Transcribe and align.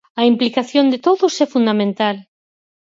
A 0.19 0.23
implicación 0.31 0.85
de 0.89 0.99
todos 1.07 1.33
é 1.45 1.47
fundamental. 1.53 2.15